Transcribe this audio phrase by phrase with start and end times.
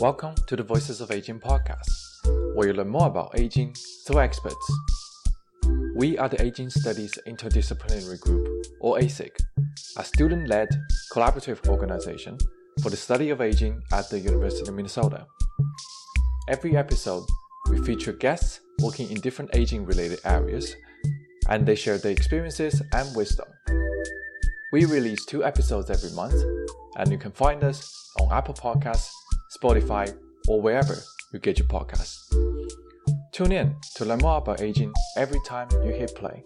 [0.00, 1.90] Welcome to the Voices of Aging podcast,
[2.54, 3.74] where you learn more about aging
[4.06, 4.72] through experts.
[5.96, 8.46] We are the Aging Studies Interdisciplinary Group,
[8.78, 9.32] or ASIG,
[9.96, 10.68] a student led
[11.12, 12.38] collaborative organization
[12.80, 15.26] for the study of aging at the University of Minnesota.
[16.48, 17.24] Every episode,
[17.68, 20.76] we feature guests working in different aging related areas,
[21.48, 23.48] and they share their experiences and wisdom.
[24.70, 26.40] We release two episodes every month,
[26.94, 29.10] and you can find us on Apple Podcasts
[29.60, 30.16] Spotify,
[30.48, 30.96] or wherever
[31.32, 32.16] you get your podcasts.
[33.32, 36.42] Tune in to learn more about aging every time you hit play.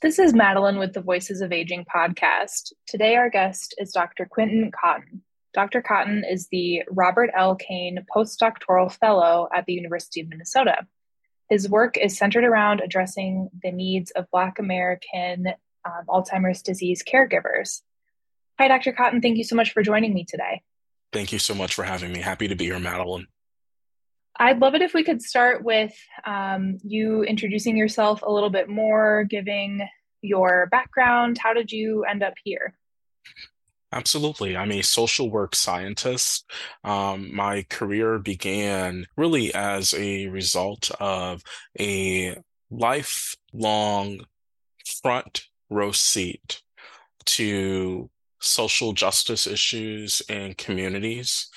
[0.00, 2.72] This is Madeleine with the Voices of Aging podcast.
[2.86, 4.28] Today, our guest is Dr.
[4.30, 5.22] Quinton Cotton.
[5.54, 5.82] Dr.
[5.82, 7.56] Cotton is the Robert L.
[7.56, 10.86] Kane Postdoctoral Fellow at the University of Minnesota.
[11.48, 15.48] His work is centered around addressing the needs of Black American
[15.84, 17.82] um, Alzheimer's disease caregivers.
[18.58, 18.92] Hi, Dr.
[18.92, 19.22] Cotton.
[19.22, 20.62] Thank you so much for joining me today.
[21.12, 22.20] Thank you so much for having me.
[22.20, 23.28] Happy to be here, Madeleine.
[24.38, 28.68] I'd love it if we could start with um, you introducing yourself a little bit
[28.68, 29.88] more, giving
[30.20, 31.38] your background.
[31.38, 32.74] How did you end up here?
[33.92, 34.56] Absolutely.
[34.56, 36.44] I'm a social work scientist.
[36.84, 41.42] Um, my career began really as a result of
[41.80, 42.36] a
[42.70, 44.20] lifelong
[45.02, 46.62] front row seat
[47.26, 51.48] to social justice issues in communities.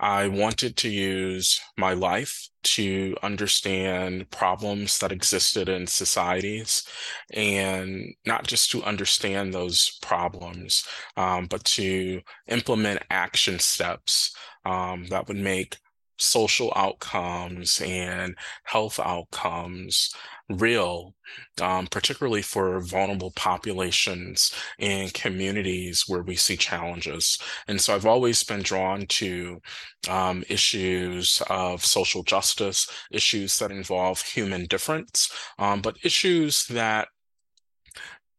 [0.00, 6.84] I wanted to use my life to understand problems that existed in societies
[7.32, 10.86] and not just to understand those problems,
[11.18, 14.34] um, but to implement action steps
[14.64, 15.76] um, that would make
[16.20, 20.14] social outcomes and health outcomes
[20.48, 21.14] real,
[21.60, 27.38] um, particularly for vulnerable populations and communities where we see challenges.
[27.68, 29.60] And so I've always been drawn to
[30.08, 37.08] um, issues of social justice, issues that involve human difference, um, but issues that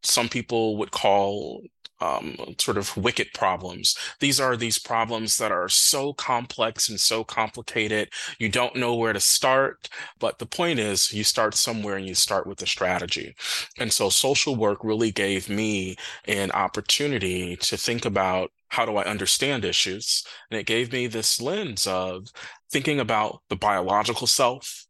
[0.03, 1.61] some people would call
[2.01, 3.95] um, sort of wicked problems.
[4.19, 8.09] These are these problems that are so complex and so complicated,
[8.39, 9.87] you don't know where to start.
[10.19, 13.35] But the point is, you start somewhere and you start with a strategy.
[13.77, 15.95] And so social work really gave me
[16.27, 20.25] an opportunity to think about how do I understand issues?
[20.49, 22.27] And it gave me this lens of
[22.71, 24.80] thinking about the biological self,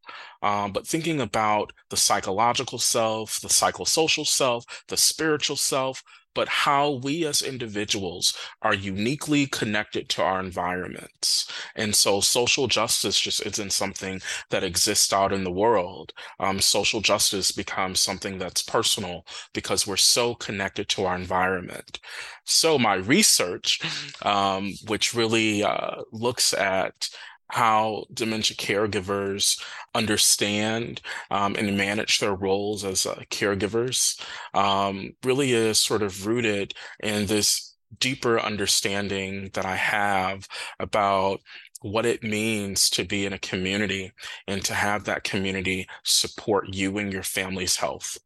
[0.42, 6.04] um, but thinking about the psychological self, the psychosocial self, the spiritual self,
[6.34, 11.52] but how we as individuals are uniquely connected to our environments.
[11.76, 16.14] And so social justice just isn't something that exists out in the world.
[16.40, 22.00] Um, social justice becomes something that's personal because we're so connected to our environment.
[22.46, 23.82] So my research,
[24.24, 27.10] um, which really uh, looks at
[27.52, 29.62] how dementia caregivers
[29.94, 34.20] understand um, and manage their roles as uh, caregivers
[34.54, 40.48] um, really is sort of rooted in this deeper understanding that I have
[40.80, 41.42] about
[41.82, 44.14] what it means to be in a community
[44.48, 48.18] and to have that community support you and your family's health.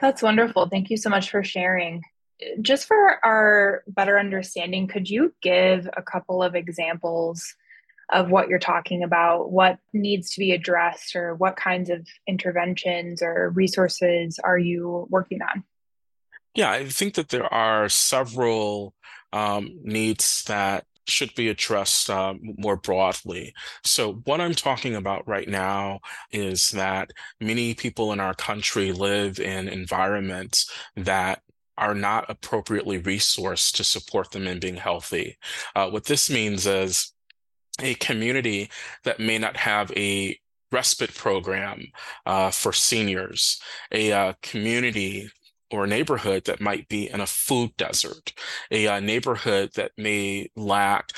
[0.00, 0.68] That's wonderful.
[0.68, 2.02] Thank you so much for sharing.
[2.60, 7.54] Just for our better understanding, could you give a couple of examples
[8.10, 13.22] of what you're talking about, what needs to be addressed, or what kinds of interventions
[13.22, 15.64] or resources are you working on?
[16.54, 18.94] Yeah, I think that there are several
[19.32, 23.54] um, needs that should be addressed uh, more broadly.
[23.84, 29.40] So, what I'm talking about right now is that many people in our country live
[29.40, 31.42] in environments that
[31.78, 35.38] are not appropriately resourced to support them in being healthy.
[35.74, 37.12] Uh, what this means is
[37.80, 38.70] a community
[39.04, 40.38] that may not have a
[40.70, 41.86] respite program
[42.26, 43.60] uh, for seniors,
[43.92, 45.30] a uh, community
[45.70, 48.32] or a neighborhood that might be in a food desert,
[48.70, 51.12] a, uh, neighborhood that may lack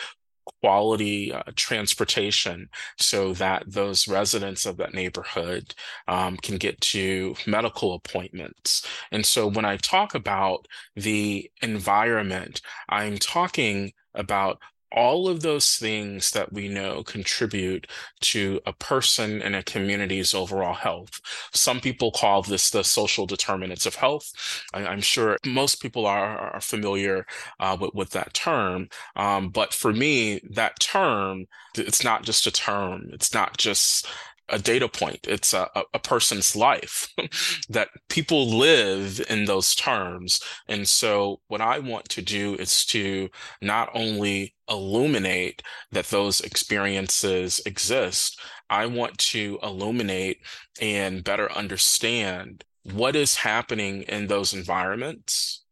[0.60, 2.68] quality uh, transportation
[2.98, 5.74] so that those residents of that neighborhood
[6.08, 8.86] um, can get to medical appointments.
[9.10, 14.58] And so when I talk about the environment, I'm talking about
[14.94, 17.86] all of those things that we know contribute
[18.20, 21.20] to a person and a community's overall health.
[21.52, 24.32] Some people call this the social determinants of health.
[24.72, 27.26] I, am sure most people are, are familiar
[27.60, 28.88] uh, with, with that term.
[29.16, 31.46] Um, but for me, that term,
[31.76, 33.10] it's not just a term.
[33.12, 34.06] It's not just
[34.48, 35.20] a data point.
[35.26, 37.12] It's a, a person's life
[37.68, 40.40] that people live in those terms.
[40.68, 43.30] And so what I want to do is to
[43.62, 45.62] not only illuminate
[45.92, 50.38] that those experiences exist, I want to illuminate
[50.80, 55.64] and better understand what is happening in those environments.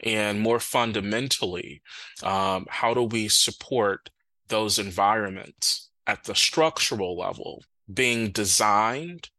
[0.00, 1.80] And more fundamentally,
[2.22, 4.10] um, how do we support
[4.48, 7.62] those environments at the structural level
[7.92, 9.30] being designed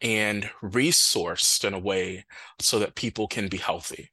[0.00, 2.24] and resourced in a way
[2.58, 4.10] so that people can be healthy.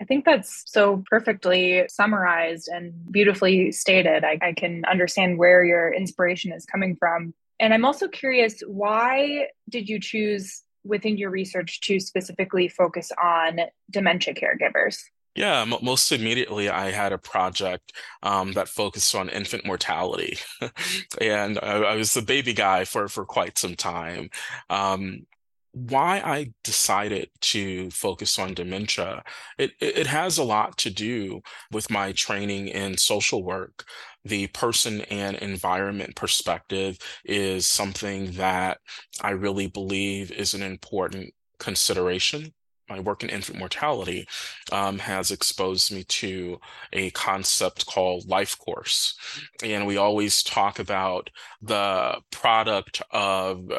[0.00, 4.24] I think that's so perfectly summarized and beautifully stated.
[4.24, 7.34] I, I, can understand where your inspiration is coming from.
[7.60, 13.60] And I'm also curious why did you choose within your research to specifically focus on
[13.90, 14.96] dementia caregivers?
[15.36, 17.92] Yeah, most immediately, I had a project
[18.22, 20.38] um, that focused on infant mortality,
[21.20, 24.30] and I, I, was the baby guy for for quite some time.
[24.70, 25.26] Um,
[25.72, 29.22] why I decided to focus on dementia,
[29.58, 33.84] it, it has a lot to do with my training in social work.
[34.24, 38.78] The person and environment perspective is something that
[39.22, 42.52] I really believe is an important consideration
[42.90, 44.26] my work in infant mortality
[44.72, 46.60] um, has exposed me to
[46.92, 49.16] a concept called life course.
[49.62, 51.30] And we always talk about
[51.62, 53.70] the product of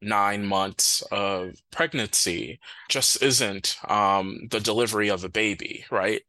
[0.00, 2.58] nine months of pregnancy
[2.88, 6.22] just isn't um, the delivery of a baby, right?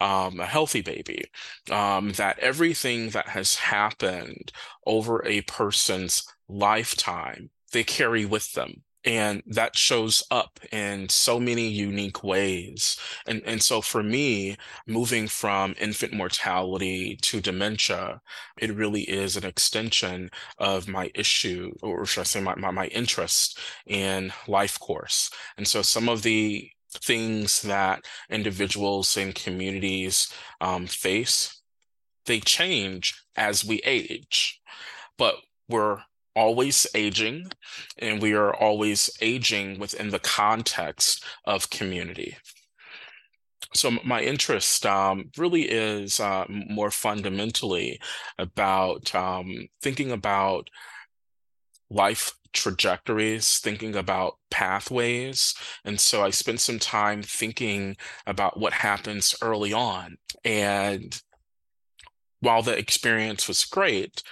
[0.00, 1.24] Um, a healthy baby.
[1.70, 4.52] Um, that everything that has happened
[4.86, 11.68] over a person's lifetime, they carry with them and that shows up in so many
[11.68, 12.98] unique ways.
[13.26, 14.56] And and so for me
[14.86, 18.20] moving from infant mortality to dementia
[18.58, 22.86] it really is an extension of my issue or should i say my, my, my
[22.88, 25.30] interest in life course.
[25.56, 31.62] And so some of the things that individuals and communities um, face
[32.26, 34.60] they change as we age
[35.18, 35.36] but
[35.68, 35.98] we're
[36.38, 37.50] always aging,
[37.98, 42.36] and we are always aging within the context of community.
[43.74, 48.00] So my interest um, really is uh, more fundamentally
[48.38, 50.70] about um, thinking about
[51.90, 55.54] life trajectories, thinking about pathways.
[55.84, 57.96] And so I spent some time thinking
[58.26, 60.16] about what happens early on.
[60.44, 61.20] And
[62.40, 64.22] while the experience was great,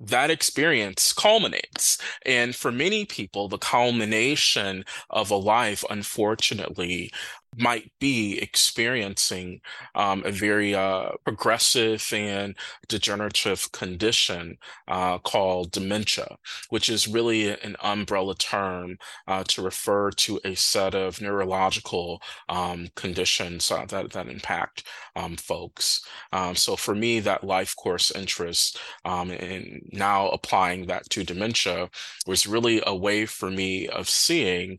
[0.00, 1.98] that experience culminates.
[2.24, 7.12] And for many people, the culmination of a life, unfortunately,
[7.56, 9.60] might be experiencing
[9.94, 12.54] um, a very uh, progressive and
[12.88, 14.56] degenerative condition
[14.88, 16.36] uh, called dementia,
[16.68, 22.88] which is really an umbrella term uh, to refer to a set of neurological um,
[22.94, 24.84] conditions uh, that, that impact
[25.16, 26.02] um, folks.
[26.32, 31.90] Um, so for me, that life course interest um, and now applying that to dementia
[32.26, 34.78] was really a way for me of seeing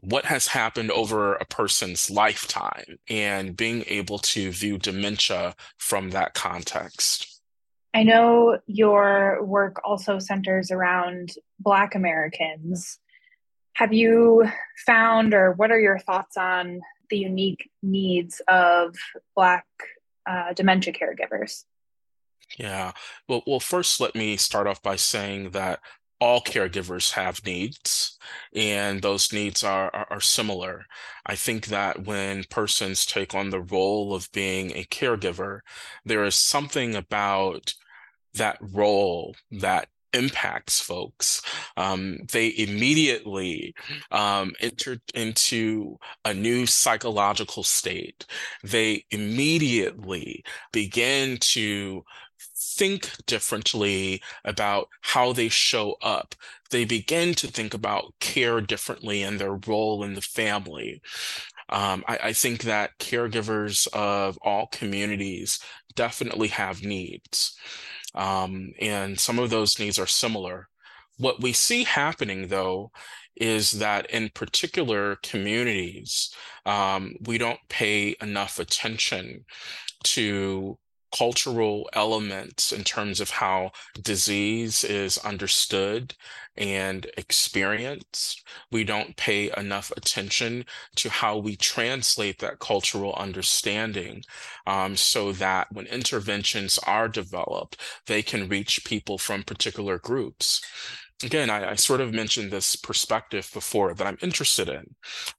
[0.00, 6.34] what has happened over a person's lifetime and being able to view dementia from that
[6.34, 7.40] context.
[7.94, 12.98] I know your work also centers around Black Americans.
[13.74, 14.48] Have you
[14.84, 18.96] found, or what are your thoughts on the unique needs of
[19.36, 19.66] Black
[20.28, 21.64] uh, dementia caregivers?
[22.58, 22.92] Yeah.
[23.28, 25.80] Well, well, first, let me start off by saying that
[26.24, 28.18] all caregivers have needs
[28.54, 30.86] and those needs are, are, are similar
[31.26, 35.60] i think that when persons take on the role of being a caregiver
[36.06, 37.74] there is something about
[38.32, 41.42] that role that impacts folks.
[41.76, 43.74] Um, they immediately
[44.12, 48.24] um, enter into a new psychological state.
[48.62, 52.04] They immediately begin to
[52.76, 56.34] think differently about how they show up.
[56.70, 61.00] They begin to think about care differently and their role in the family.
[61.68, 65.58] Um, I, I think that caregivers of all communities
[65.94, 67.56] definitely have needs.
[68.14, 70.68] Um, and some of those needs are similar.
[71.16, 72.90] What we see happening, though,
[73.36, 76.32] is that in particular communities,
[76.66, 79.44] um, we don't pay enough attention
[80.04, 80.78] to
[81.16, 86.14] cultural elements in terms of how disease is understood
[86.56, 88.42] and experienced.
[88.70, 90.64] We don't pay enough attention
[90.96, 94.24] to how we translate that cultural understanding
[94.66, 100.60] um, so that when interventions are developed, they can reach people from particular groups.
[101.22, 104.96] again, I, I, sort of mentioned this perspective before that I'm interested in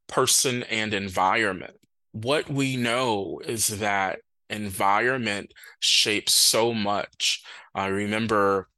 [0.07, 1.77] person and environment.
[2.11, 7.43] What we know is that environment shapes so much.
[7.73, 8.69] I remember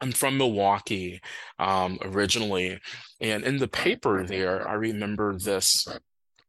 [0.00, 1.20] I'm from Milwaukee
[1.58, 2.78] um, originally,
[3.20, 5.86] and in the paper there, I remember this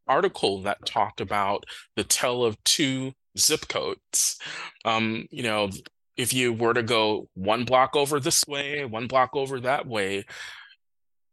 [0.08, 4.38] article that talked about the tale of two zip codes.
[4.86, 5.70] Um, you know,
[6.18, 10.26] if you were to go one block over this way, one block over that way,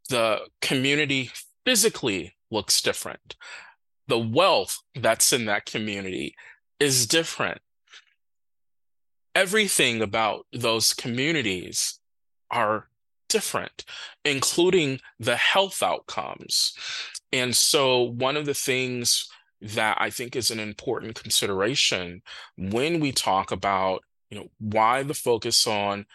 [0.09, 1.31] the community
[1.65, 3.35] physically looks different.
[4.07, 6.35] The wealth that's in that community
[6.79, 7.61] is different.
[9.35, 11.99] Everything about those communities
[12.49, 12.87] are
[13.29, 13.85] different,
[14.25, 16.73] including the health outcomes.
[17.31, 19.29] And so, one of the things
[19.61, 22.21] that I think is an important consideration
[22.57, 26.05] when we talk about, you know, why the focus on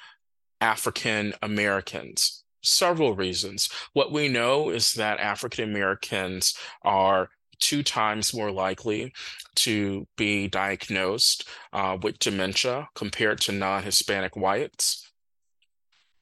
[0.61, 2.45] African Americans.
[2.63, 3.69] Several reasons.
[3.93, 9.13] What we know is that African Americans are two times more likely
[9.57, 15.11] to be diagnosed uh, with dementia compared to non Hispanic whites.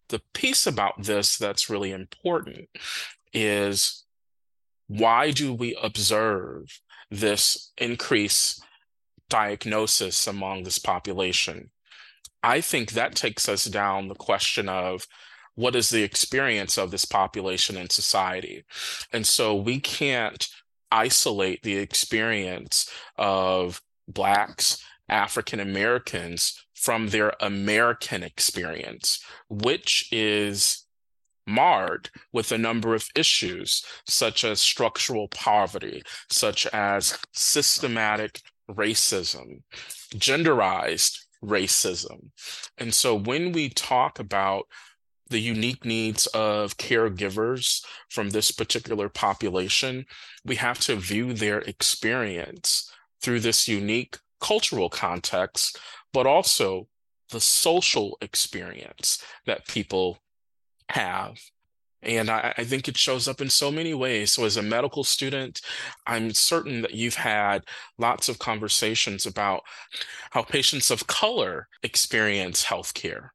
[0.09, 2.69] The piece about this that's really important
[3.33, 4.05] is
[4.89, 8.61] why do we observe this increase
[9.29, 11.71] diagnosis among this population?
[12.43, 15.07] I think that takes us down the question of
[15.55, 18.65] what is the experience of this population in society?
[19.13, 20.49] And so we can't
[20.91, 30.87] isolate the experience of Blacks, African Americans from their American experience, which is
[31.47, 39.63] marred with a number of issues such as structural poverty, such as systematic racism,
[40.15, 42.31] genderized racism.
[42.79, 44.65] And so when we talk about
[45.31, 50.05] the unique needs of caregivers from this particular population,
[50.45, 55.79] we have to view their experience through this unique cultural context,
[56.13, 56.89] but also
[57.31, 60.19] the social experience that people
[60.89, 61.39] have.
[62.03, 64.33] And I, I, think it shows up in so many ways.
[64.33, 65.61] So, as a medical student,
[66.07, 67.65] I'm certain that you've had
[67.99, 69.63] lots of conversations about
[70.31, 73.31] how patients of color experience healthcare.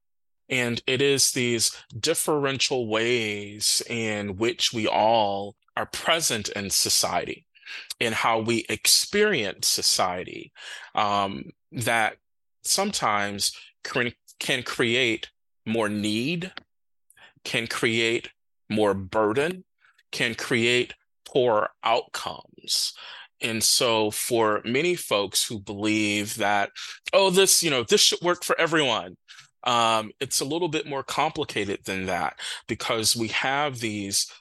[0.49, 7.45] And it is these differential ways in which we all are present in society
[7.99, 10.51] and how we experience society
[10.93, 12.17] um, that
[12.63, 15.29] sometimes can, can create
[15.65, 16.51] more need,
[17.43, 18.29] can create
[18.69, 19.63] more burden,
[20.11, 20.93] can create
[21.27, 22.93] poor outcomes.
[23.41, 26.71] And so for many folks who believe that,
[27.13, 29.17] oh, this, you know, this should work for everyone,
[29.65, 34.31] um, it's a little bit more complicated than that because we have these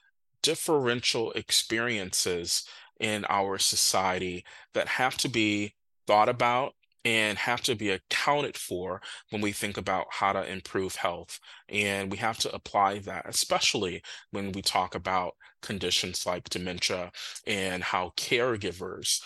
[0.42, 2.64] differential experiences
[3.00, 5.74] in our society that have to be
[6.06, 9.00] thought about and have to be accounted for
[9.30, 11.38] when we think about how to improve health.
[11.68, 17.12] And we have to apply that, especially when we talk about conditions like dementia
[17.46, 19.20] and how caregivers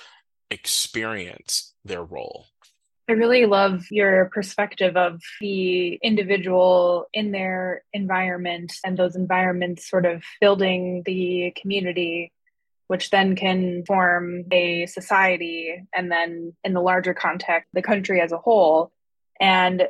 [0.50, 2.47] experience their role.
[3.11, 10.05] I really love your perspective of the individual in their environment and those environments sort
[10.05, 12.33] of building the community,
[12.88, 18.33] which then can form a society and then in the larger context, the country as
[18.33, 18.93] a whole.
[19.41, 19.88] And,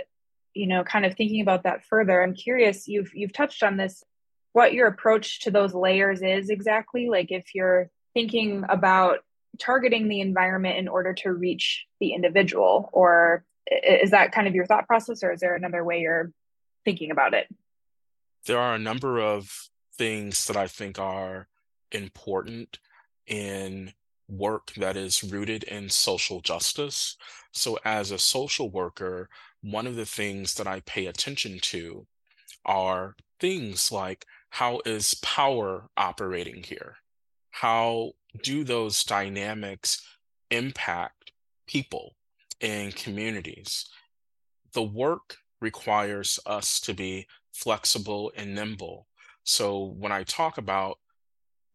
[0.55, 4.05] you know, kind of thinking about that further, I'm curious, you've you've touched on this,
[4.53, 7.09] what your approach to those layers is exactly.
[7.09, 9.19] Like if you're thinking about
[9.59, 14.67] targeting the environment in order to reach the individual or is that kind of your
[14.67, 16.33] thought process or is there another way you're
[16.85, 17.49] thinking about it?
[18.47, 21.49] There are a number of things that i think are
[21.91, 22.79] important
[23.27, 23.93] in
[24.29, 27.17] work that is rooted in social justice.
[27.53, 29.29] So as a social worker
[29.61, 32.07] one of the things that i pay attention to
[32.65, 36.97] are things like how is power operating here?
[37.51, 38.13] How
[38.43, 40.03] do those dynamics
[40.51, 41.33] impact
[41.67, 42.17] people
[42.61, 43.89] and communities?
[44.73, 49.07] The work requires us to be flexible and nimble.
[49.45, 50.99] So when I talk about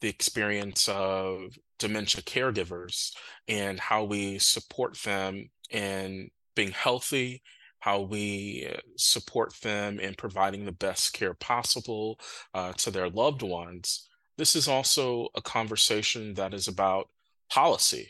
[0.01, 3.11] the experience of dementia caregivers
[3.47, 7.41] and how we support them in being healthy,
[7.79, 12.19] how we support them in providing the best care possible
[12.53, 14.07] uh, to their loved ones,
[14.43, 17.07] this is also a conversation that is about
[17.49, 18.09] policy.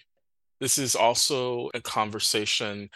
[0.59, 2.89] This is also a conversation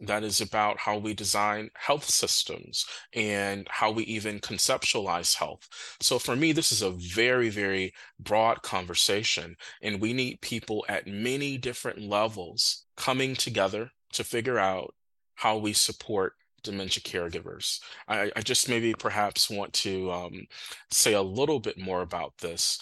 [0.00, 5.68] that is about how we design health systems and how we even conceptualize health.
[6.00, 11.06] So for me, this is a very, very broad conversation, and we need people at
[11.06, 14.94] many different levels coming together to figure out
[15.34, 17.80] how we support dementia caregivers.
[18.06, 20.46] I, I just maybe perhaps want to um,
[20.90, 22.80] say a little bit more about this.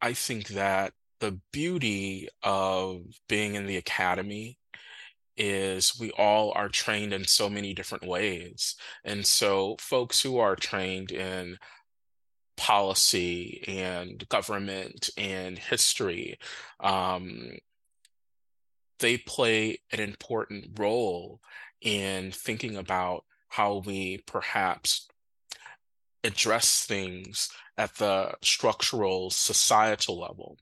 [0.00, 4.58] I think that the beauty of being in the academy
[5.36, 8.74] is we all are trained in so many different ways.
[9.04, 11.58] And so, folks who are trained in
[12.56, 16.38] policy and government and history,
[16.80, 17.58] um,
[18.98, 21.40] they play an important role
[21.80, 25.08] in thinking about how we perhaps
[26.24, 30.58] address things at the structural societal level.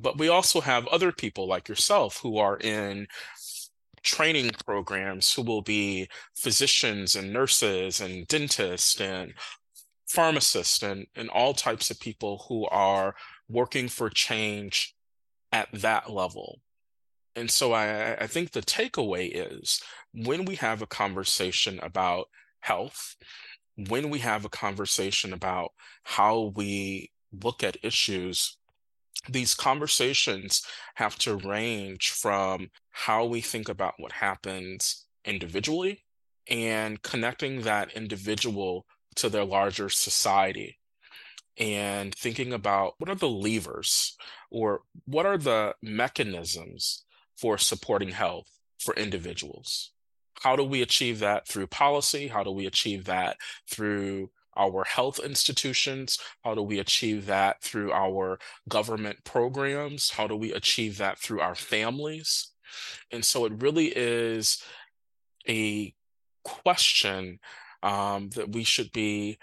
[0.00, 3.08] But we also have other people like yourself who are in
[4.02, 9.34] training programs who will be physicians and nurses and dentists and
[10.08, 13.14] pharmacists and, and all types of people who are
[13.48, 14.94] working for change
[15.52, 16.60] at that level.
[17.40, 19.80] And so I, I think the takeaway is
[20.12, 22.26] when we have a conversation about
[22.60, 23.16] health,
[23.88, 25.70] when we have a conversation about
[26.04, 28.56] how we look at issues
[29.28, 30.62] these conversations
[30.94, 36.02] have to range from how we think about what happens individually
[36.48, 40.78] and connecting that individual to their larger society
[41.58, 44.16] and thinking about what are the levers
[44.50, 47.04] or what are the mechanisms
[47.40, 49.92] for supporting health for individuals.
[50.40, 52.28] How do we achieve that through policy?
[52.28, 53.36] How do we achieve that
[53.70, 56.18] through our health institutions?
[56.44, 60.10] How do we achieve that through our government programs?
[60.10, 62.52] How do we achieve that through our families?
[63.10, 64.62] And so it really is
[65.48, 65.94] a
[66.44, 67.38] question
[67.82, 69.38] um, that we should be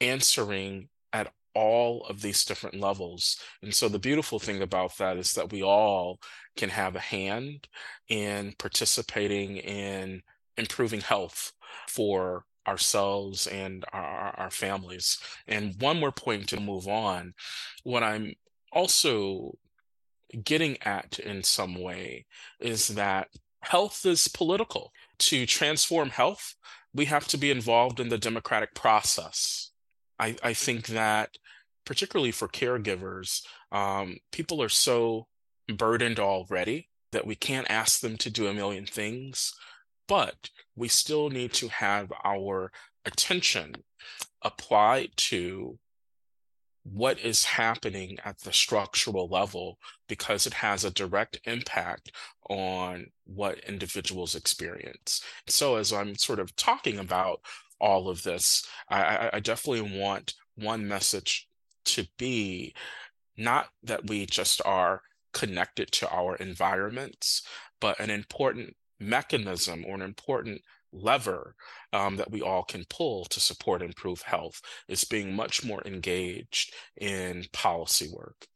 [0.00, 3.38] answering at all of these different levels.
[3.62, 6.18] And so the beautiful thing about that is that we all
[6.56, 7.68] can have a hand
[8.08, 10.22] in participating in
[10.56, 11.52] improving health
[11.88, 15.18] for ourselves and our, our families.
[15.46, 17.34] And one more point to move on.
[17.82, 18.34] What I'm
[18.72, 19.58] also
[20.44, 22.26] getting at in some way
[22.60, 23.28] is that
[23.60, 24.92] health is political.
[25.18, 26.54] To transform health,
[26.94, 29.70] we have to be involved in the democratic process.
[30.18, 31.36] I, I think that,
[31.84, 35.26] particularly for caregivers, um, people are so
[35.68, 39.54] burdened already that we can't ask them to do a million things
[40.08, 42.70] but we still need to have our
[43.06, 43.74] attention
[44.42, 45.78] applied to
[46.84, 52.10] what is happening at the structural level because it has a direct impact
[52.50, 55.22] on what individuals experience.
[55.46, 57.40] So, as I'm sort of talking about
[57.80, 61.48] all of this, I, I definitely want one message
[61.92, 62.74] to be
[63.36, 65.02] not that we just are
[65.32, 67.42] connected to our environments,
[67.80, 71.54] but an important mechanism or an important lever
[71.92, 76.72] um, that we all can pull to support improve health is being much more engaged
[77.00, 78.46] in policy work.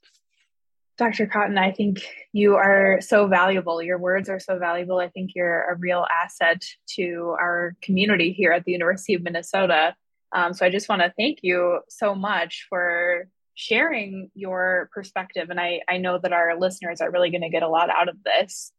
[0.99, 1.27] Dr.
[1.27, 2.01] Cotton, I think
[2.33, 3.83] you are so valuable.
[3.83, 4.99] Your words are so valuable.
[4.99, 6.63] I think you're a real asset
[6.95, 9.95] to our community here at the University of Minnesota.
[10.33, 15.49] Um, so I just want to thank you so much for sharing your perspective.
[15.51, 18.09] And I, I know that our listeners are really going to get a lot out
[18.09, 18.73] of this.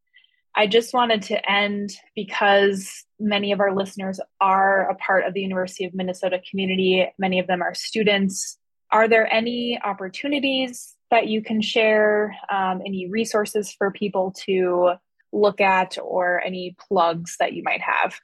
[0.56, 5.42] I just wanted to end because many of our listeners are a part of the
[5.42, 7.08] University of Minnesota community.
[7.20, 8.58] Many of them are students.
[8.92, 14.94] Are there any opportunities that you can share, um, any resources for people to
[15.32, 18.20] look at, or any plugs that you might have?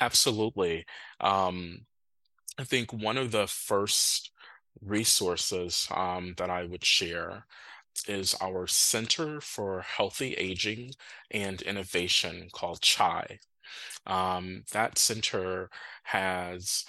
[0.00, 0.84] Absolutely.
[1.20, 1.86] Um,
[2.58, 4.30] I think one of the first
[4.80, 7.46] resources um, that I would share
[8.08, 10.92] is our Center for Healthy Aging
[11.30, 13.38] and Innovation called CHAI.
[14.06, 15.70] Um, that center
[16.04, 16.84] has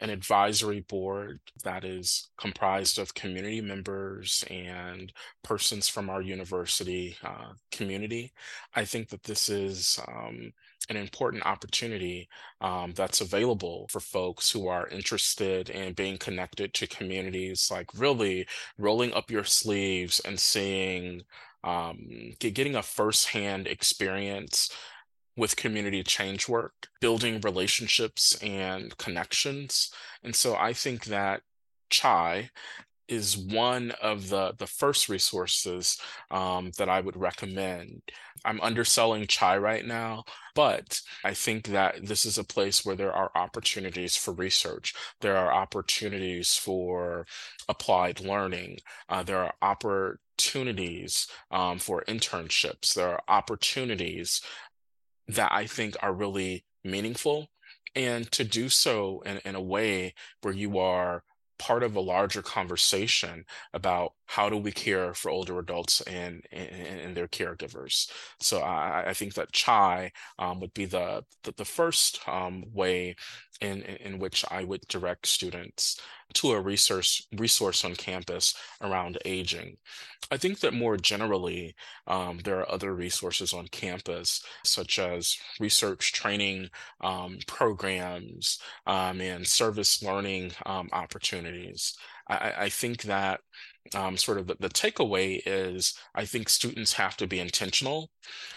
[0.00, 5.12] an advisory board that is comprised of community members and
[5.44, 8.32] persons from our university uh, community.
[8.74, 10.52] I think that this is um,
[10.88, 12.28] an important opportunity
[12.60, 18.46] um, that's available for folks who are interested in being connected to communities, like really
[18.78, 21.22] rolling up your sleeves and seeing,
[21.64, 24.70] um, get, getting a firsthand experience
[25.36, 29.90] with community change work, building relationships and connections.
[30.22, 31.42] And so I think that
[31.90, 32.50] CHAI
[33.08, 35.98] is one of the the first resources
[36.30, 38.02] um, that I would recommend.
[38.44, 43.12] I'm underselling chai right now, but I think that this is a place where there
[43.12, 44.94] are opportunities for research.
[45.20, 47.26] There are opportunities for
[47.68, 48.78] applied learning.
[49.08, 52.94] Uh, there are opportunities um, for internships.
[52.94, 54.40] There are opportunities
[55.28, 57.48] that I think are really meaningful.
[57.94, 61.22] And to do so in, in a way where you are
[61.62, 66.70] part of a larger conversation about how do we care for older adults and and,
[67.04, 68.10] and their caregivers.
[68.40, 73.14] So I, I think that chai um, would be the the, the first um, way
[73.62, 76.00] in, in which I would direct students
[76.34, 79.76] to a resource resource on campus around aging.
[80.30, 81.74] I think that more generally,
[82.06, 86.70] um, there are other resources on campus, such as research training
[87.02, 91.94] um, programs um, and service learning um, opportunities.
[92.28, 93.40] I, I, think that
[93.94, 98.10] um, sort of the, the, takeaway is I think students have to be intentional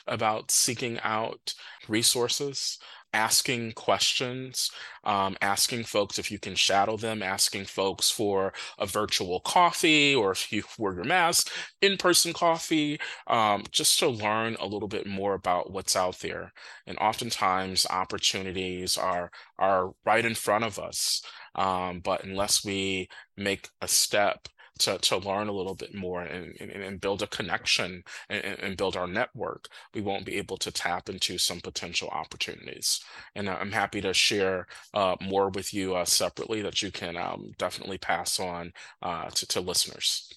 [0.07, 1.53] about seeking out
[1.87, 2.77] resources
[3.15, 4.69] asking questions,
[5.05, 10.31] um, asking folks if you can shadow them, asking folks for a virtual coffee or
[10.31, 11.49] if you wear your mask,
[11.81, 16.51] in person coffee, um, just to learn a little bit more about what's out there.
[16.85, 21.21] And oftentimes, opportunities are, are right in front of us.
[21.55, 23.07] Um, but unless we
[23.37, 27.27] make a step to, to learn a little bit more and, and, and build a
[27.27, 32.09] connection and, and, build our network, we won't be able to tap into some potential
[32.09, 32.99] opportunities.
[33.35, 37.53] And I'm happy to share uh, more with you uh, separately that you can um,
[37.57, 40.33] definitely pass on uh, to, to listeners.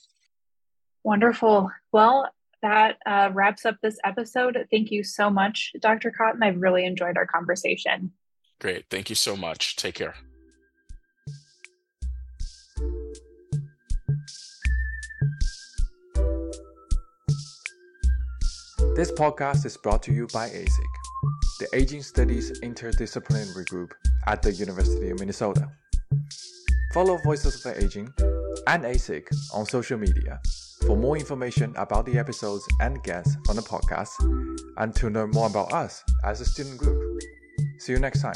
[1.03, 1.70] Wonderful.
[1.92, 2.31] Well,
[2.62, 4.59] that uh, wraps up this episode.
[4.70, 6.11] Thank you so much, Dr.
[6.11, 6.42] Cotton.
[6.42, 8.12] I've really enjoyed our conversation.
[8.61, 8.87] Great.
[8.90, 9.77] Thank you so much.
[9.77, 10.14] Take care.
[18.99, 20.93] This podcast is brought to you by ASIG,
[21.61, 23.95] the Aging Studies Interdisciplinary Group
[24.27, 25.71] at the University of Minnesota.
[26.93, 28.13] Follow Voices of Aging
[28.67, 30.41] and ASIG on social media
[30.85, 34.11] for more information about the episodes and guests on the podcast
[34.79, 37.23] and to learn more about us as a student group.
[37.79, 38.35] See you next time.